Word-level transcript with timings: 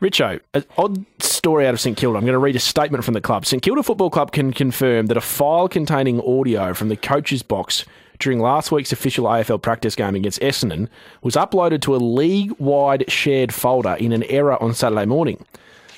Richo, 0.00 0.38
an 0.54 0.64
odd 0.76 1.04
story 1.20 1.66
out 1.66 1.74
of 1.74 1.80
St 1.80 1.96
Kilda. 1.96 2.18
I'm 2.18 2.24
going 2.24 2.32
to 2.32 2.38
read 2.38 2.54
a 2.54 2.60
statement 2.60 3.02
from 3.04 3.14
the 3.14 3.20
club. 3.20 3.44
St 3.44 3.60
Kilda 3.60 3.82
Football 3.82 4.10
Club 4.10 4.30
can 4.30 4.52
confirm 4.52 5.06
that 5.06 5.16
a 5.16 5.20
file 5.20 5.68
containing 5.68 6.20
audio 6.20 6.72
from 6.72 6.88
the 6.88 6.96
coach's 6.96 7.42
box 7.42 7.84
during 8.20 8.38
last 8.38 8.70
week's 8.70 8.92
official 8.92 9.24
AFL 9.24 9.60
practice 9.60 9.96
game 9.96 10.14
against 10.14 10.40
Essendon 10.40 10.88
was 11.22 11.34
uploaded 11.34 11.82
to 11.82 11.96
a 11.96 11.98
league-wide 11.98 13.10
shared 13.10 13.52
folder 13.52 13.94
in 13.94 14.12
an 14.12 14.22
error 14.24 14.60
on 14.62 14.72
Saturday 14.72 15.04
morning. 15.04 15.44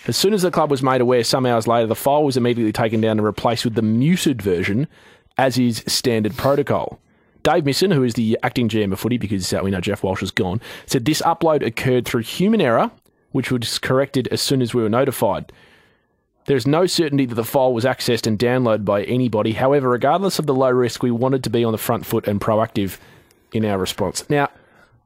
As 0.07 0.17
soon 0.17 0.33
as 0.33 0.43
the 0.43 0.51
club 0.51 0.71
was 0.71 0.83
made 0.83 1.03
aware 1.03 1.23
some 1.23 1.45
hours 1.45 1.67
later, 1.67 1.87
the 1.87 1.95
file 1.95 2.25
was 2.25 2.39
immediately 2.39 2.73
taken 2.73 3.03
down 3.03 3.19
and 3.19 3.25
replaced 3.25 3.67
with 3.67 3.75
the 3.75 3.83
muted 3.83 4.41
version, 4.41 4.89
as 5.37 5.59
is 5.59 5.85
standard 5.87 6.39
protocol. 6.39 6.99
Dave 7.43 7.65
Misson, 7.65 7.93
who 7.93 8.03
is 8.03 8.15
the 8.15 8.39
acting 8.43 8.69
GM 8.69 8.93
of 8.93 9.01
footy 9.01 9.19
because 9.19 9.53
uh, 9.53 9.61
we 9.63 9.71
know 9.71 9.81
Geoff 9.81 10.03
Walsh 10.03 10.23
is 10.23 10.31
gone, 10.31 10.61
said 10.87 11.05
this 11.05 11.23
upload 11.23 11.65
occurred 11.65 12.07
through 12.07 12.23
human 12.23 12.61
error, 12.61 12.91
which 13.33 13.51
was 13.51 13.79
corrected 13.79 14.29
as 14.29 14.41
soon 14.41 14.63
as 14.63 14.75
we 14.75 14.83
were 14.83 14.89
notified. 14.89 15.53
There 16.47 16.57
is 16.57 16.67
no 16.67 16.87
certainty 16.87 17.27
that 17.27 17.35
the 17.35 17.45
file 17.45 17.73
was 17.73 17.85
accessed 17.85 18.27
and 18.27 18.39
downloaded 18.39 18.85
by 18.85 19.05
anybody. 19.05 19.53
However, 19.53 19.91
regardless 19.91 20.39
of 20.39 20.47
the 20.47 20.55
low 20.55 20.71
risk, 20.71 21.03
we 21.03 21.11
wanted 21.11 21.45
to 21.45 21.51
be 21.51 21.65
on 21.65 21.73
the 21.73 21.79
front 21.79 22.07
foot 22.07 22.27
and 22.27 22.41
proactive 22.41 22.99
in 23.53 23.65
our 23.65 23.79
response. 23.79 24.29
Now, 24.29 24.49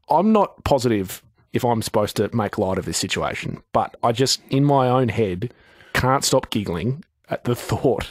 I'm 0.08 0.32
not 0.32 0.62
positive 0.64 1.22
if 1.52 1.64
I'm 1.64 1.82
supposed 1.82 2.16
to 2.16 2.34
make 2.34 2.58
light 2.58 2.78
of 2.78 2.84
this 2.84 2.98
situation, 2.98 3.62
but 3.72 3.94
I 4.02 4.12
just, 4.12 4.40
in 4.50 4.64
my 4.64 4.88
own 4.88 5.08
head, 5.08 5.52
can't 5.92 6.24
stop 6.24 6.50
giggling 6.50 7.04
at 7.28 7.44
the 7.44 7.54
thought 7.56 8.08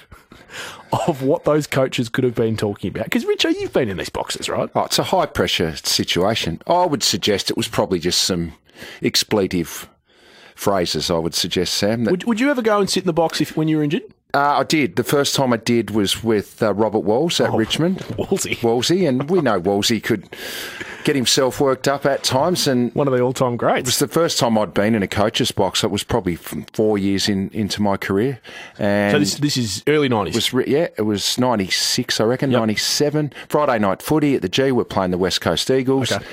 of 1.07 1.23
what 1.23 1.43
those 1.43 1.67
coaches 1.67 2.09
could 2.09 2.23
have 2.23 2.35
been 2.35 2.57
talking 2.57 2.89
about. 2.89 3.05
Because, 3.05 3.25
Richard, 3.25 3.55
you've 3.55 3.73
been 3.73 3.89
in 3.89 3.97
these 3.97 4.09
boxes, 4.09 4.47
right? 4.49 4.69
Oh, 4.75 4.83
it's 4.83 4.99
a 4.99 5.03
high 5.03 5.25
pressure 5.25 5.75
situation. 5.75 6.61
I 6.67 6.85
would 6.85 7.03
suggest 7.03 7.49
it 7.49 7.57
was 7.57 7.67
probably 7.67 7.99
just 7.99 8.21
some 8.23 8.53
expletive 9.01 9.89
phrases, 10.55 11.09
I 11.11 11.17
would 11.17 11.33
suggest, 11.35 11.73
Sam. 11.75 12.03
That, 12.05 12.11
Would, 12.11 12.23
would 12.25 12.39
you 12.39 12.49
ever 12.49 12.61
go 12.61 12.79
and 12.79 12.89
sit 12.89 13.03
in 13.03 13.07
the 13.07 13.13
box 13.13 13.41
if 13.41 13.55
when 13.57 13.67
you 13.67 13.77
were 13.77 13.83
injured? 13.83 14.03
uh, 14.35 14.57
I 14.57 14.63
did. 14.63 14.95
The 14.95 15.03
first 15.03 15.35
time 15.35 15.53
I 15.53 15.57
did 15.57 15.91
was 15.91 16.23
with 16.23 16.63
uh, 16.63 16.73
Robert 16.73 17.01
Walls 17.01 17.39
at 17.39 17.51
Richmond. 17.53 18.03
Wolsey. 18.17 18.57
Wolsey, 18.63 19.05
and 19.05 19.29
we 19.29 19.41
know 19.41 19.59
Wolsey 19.59 19.99
could 20.01 20.27
get 21.03 21.15
himself 21.15 21.59
worked 21.61 21.87
up 21.87 22.03
at 22.07 22.23
times. 22.23 22.65
And 22.67 22.91
One 22.95 23.07
of 23.07 23.13
the 23.13 23.21
all-time 23.21 23.57
greats. 23.57 23.81
it 23.81 23.85
was 23.85 23.99
the 23.99 24.07
first 24.07 24.39
time 24.39 24.57
I'd 24.57 24.73
been 24.73 24.95
in 24.95 25.03
a 25.03 25.07
coach's 25.07 25.51
box. 25.51 25.83
It 25.83 25.91
was 25.91 26.03
probably 26.03 26.35
four 26.35 26.97
years 26.97 27.29
in, 27.29 27.51
into 27.53 27.79
my 27.83 27.95
career. 27.95 28.39
And 28.79 29.11
So 29.13 29.19
this, 29.19 29.35
this 29.35 29.55
is 29.57 29.83
early 29.85 30.09
90s. 30.09 30.29
it 30.29 30.35
was 30.35 30.51
re- 30.53 30.65
yeah, 30.65 30.87
it 30.97 31.03
was 31.03 31.37
ninety 31.37 31.69
six, 31.69 32.19
I 32.19 32.23
reckon, 32.23 32.49
ninety 32.49 32.75
seven. 32.75 33.31
Friday 33.49 33.77
night 33.77 34.01
footy 34.01 34.33
at 34.33 34.41
the 34.41 34.49
G. 34.49 34.71
We're 34.71 34.83
playing 34.83 35.11
the 35.11 35.19
West 35.19 35.41
Coast 35.41 35.69
Eagles, 35.69 36.11
Okay. 36.11 36.25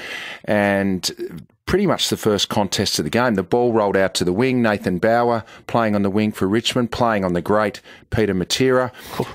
and 0.47 1.47
pretty 1.71 1.87
much 1.87 2.09
the 2.09 2.17
first 2.17 2.49
contest 2.49 2.99
of 2.99 3.05
the 3.05 3.11
game. 3.11 3.37
The 3.37 3.45
ball 3.45 3.73
rolled 3.73 3.97
out 3.97 4.13
to 4.15 4.25
the 4.25 4.33
wing. 4.33 4.61
Nathan 4.61 4.99
Bower 4.99 5.45
playing 5.69 5.95
on 5.95 6.03
the 6.03 6.11
wing 6.11 6.33
for 6.33 6.49
Richmond, 6.49 6.91
playing 6.91 7.25
on 7.25 7.33
the 7.33 7.41
great 7.41 7.81
Peter 8.11 8.35
Matera. 8.35 8.91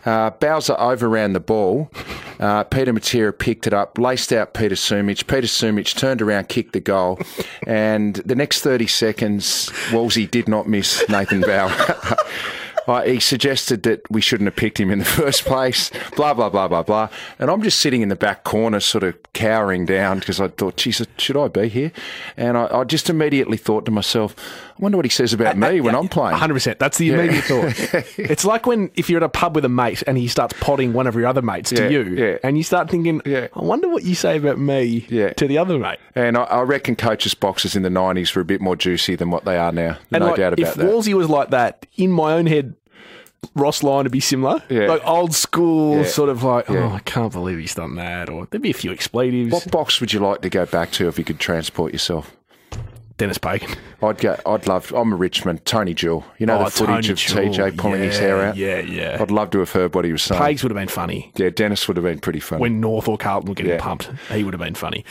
Uh, 0.06 0.32
Bowser 0.32 0.76
overran 0.78 1.32
the 1.32 1.40
ball. 1.40 1.90
Uh, 2.38 2.66
Peter 2.66 2.92
Matera 2.92 3.32
picked 3.38 3.68
it 3.68 3.74
up, 3.74 3.98
laced 3.98 4.34
out 4.34 4.54
Peter 4.54 4.76
Sumich. 4.76 5.28
Peter 5.28 5.48
Sumich 5.48 5.96
turned 5.96 6.22
around, 6.22 6.50
kicked 6.50 6.74
the 6.74 6.82
goal, 6.82 7.22
and 7.66 8.16
the 8.16 8.36
next 8.36 8.64
thirty 8.64 8.88
seconds, 8.88 9.72
Wolsey 9.94 10.28
did 10.28 10.50
not 10.50 10.68
miss 10.68 11.08
Nathan 11.08 11.40
Bower. 11.40 11.72
Uh, 12.88 13.02
he 13.04 13.20
suggested 13.20 13.84
that 13.84 14.02
we 14.12 14.22
shouldn't 14.22 14.48
have 14.48 14.56
picked 14.56 14.80
him 14.80 14.92
in 14.92 15.00
the 15.00 15.06
first 15.22 15.44
place, 15.46 15.92
blah, 16.16 16.34
blah, 16.34 16.50
blah, 16.50 16.68
blah, 16.68 16.84
blah. 16.84 17.10
And 17.40 17.50
I'm 17.50 17.62
just 17.64 17.80
sitting 17.80 18.02
in 18.02 18.10
the 18.10 18.16
back 18.16 18.44
corner, 18.44 18.80
sort 18.80 19.04
of 19.04 19.16
cowering 19.34 19.86
down 19.86 20.20
because 20.20 20.40
I 20.40 20.48
thought, 20.50 20.78
geez, 20.78 21.02
should 21.18 21.38
I 21.38 21.48
be 21.48 21.68
here? 21.68 21.92
And 22.38 22.58
I, 22.58 22.68
I 22.80 22.84
just 22.84 23.10
immediately 23.10 23.58
thought 23.58 23.86
to 23.86 23.92
myself, 23.92 24.36
I 24.78 24.84
wonder 24.84 24.98
what 24.98 25.06
he 25.06 25.10
says 25.10 25.34
about 25.34 25.58
me 25.58 25.80
when 25.82 25.96
I'm 25.96 26.08
playing. 26.10 26.38
100%. 26.38 26.78
That's 26.80 26.98
the 26.98 27.12
immediate 27.14 27.44
thought. 27.46 28.06
it's 28.18 28.44
like 28.46 28.66
when 28.66 28.92
if 28.96 29.10
you're 29.10 29.18
at 29.18 29.24
a 29.24 29.30
pub 29.30 29.56
with 29.56 29.66
a 29.66 29.70
mate 29.70 30.04
and 30.06 30.18
he 30.18 30.28
starts 30.28 30.54
potting 30.60 30.92
one 30.94 31.08
of 31.08 31.16
your 31.16 31.28
other 31.28 31.42
mates 31.42 31.72
Yeah, 31.72 31.88
to 31.88 31.92
you, 31.92 32.04
yeah. 32.04 32.38
and 32.44 32.58
you 32.58 32.64
start 32.64 32.90
thinking, 32.90 33.22
Yeah. 33.26 33.48
I 33.54 33.62
wonder 33.62 33.88
what 33.90 34.04
you 34.04 34.16
say 34.16 34.38
about 34.38 34.60
me 34.60 35.06
Yeah. 35.10 35.34
to 35.34 35.48
the 35.48 35.58
other 35.58 35.80
mate. 35.80 35.98
And 36.14 36.38
I, 36.38 36.44
I 36.44 36.62
reckon 36.62 36.96
coaches' 36.96 37.34
boxes 37.34 37.76
in 37.76 37.84
the 37.84 37.90
90s 37.90 38.36
were 38.36 38.42
a 38.42 38.46
bit 38.46 38.62
more 38.62 38.76
juicy 38.76 39.16
than 39.16 39.32
what 39.32 39.46
they 39.46 39.58
are 39.58 39.72
now. 39.72 39.98
And 40.12 40.22
no 40.22 40.28
like, 40.28 40.36
doubt 40.38 40.54
about 40.54 40.60
if 40.68 40.76
that. 40.76 40.86
Wolsey 40.86 41.14
was 41.14 41.30
like 41.30 41.50
that, 41.52 41.86
in 41.96 42.12
my 42.12 42.34
own 42.34 42.46
head, 42.46 42.75
Ross 43.56 43.84
Lyon 43.84 44.04
would 44.04 44.12
be 44.12 44.20
similar. 44.20 44.62
Yeah. 44.70 44.88
Like 44.88 45.06
old 45.08 45.34
school, 45.36 45.98
Yeah. 45.98 46.04
sort 46.06 46.30
of 46.30 46.44
like, 46.44 46.68
Yeah. 46.70 46.90
oh, 46.92 46.96
I 46.96 47.00
can't 47.00 47.32
believe 47.32 47.58
he's 47.60 47.76
done 47.76 47.96
that. 47.96 48.30
Or 48.30 48.48
there'd 48.50 48.62
be 48.62 48.72
a 48.72 48.74
few 48.74 48.92
expletives. 48.92 49.52
what 49.52 49.70
box 49.72 50.00
would 50.02 50.14
you 50.14 50.20
like 50.20 50.42
to 50.42 50.50
go 50.50 50.66
back 50.66 50.92
to 50.94 51.08
if 51.08 51.18
you 51.18 51.24
could 51.24 51.40
transport 51.40 51.94
yourself? 51.94 52.36
Denis 53.18 53.38
Pagan. 53.38 53.70
I'd 54.04 54.18
go. 54.18 54.38
I'd 54.46 54.68
love. 54.68 54.92
I'm 54.94 55.14
a 55.14 55.16
Richmond. 55.16 55.64
Tony 55.64 55.94
Jewell. 55.94 56.26
You 56.38 56.48
know 56.48 56.60
Oh, 56.60 56.66
the 56.66 56.70
footage 56.72 57.08
Tony 57.08 57.10
of 57.14 57.18
Jewell. 57.18 57.70
TJ 57.70 57.78
pulling 57.78 58.02
his 58.02 58.20
hair 58.20 58.42
out. 58.44 58.58
Yeah, 58.58 58.80
yeah. 58.80 59.16
I'd 59.22 59.32
love 59.32 59.52
to 59.52 59.60
have 59.60 59.72
heard 59.72 59.96
what 59.96 60.04
he 60.04 60.12
was 60.12 60.22
saying. 60.22 60.42
Pags 60.42 60.64
would 60.64 60.72
have 60.74 60.76
been 60.78 60.90
funny. 60.90 61.32
Yeah, 61.38 61.50
Dennis 61.50 61.88
would 61.88 61.96
have 61.96 62.04
been 62.04 62.20
pretty 62.20 62.42
funny. 62.42 62.60
When 62.60 62.82
North 62.82 63.08
or 63.08 63.18
Carlton 63.18 63.48
were 63.48 63.56
getting 63.56 63.72
Yeah. 63.72 63.80
pumped, 63.80 64.10
he 64.30 64.44
would 64.44 64.54
have 64.54 64.60
been 64.60 64.76
funny. 64.76 65.06